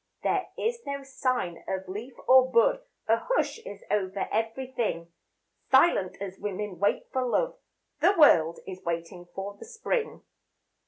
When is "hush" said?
3.17-3.59